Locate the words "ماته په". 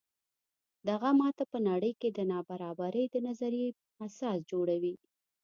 1.19-1.57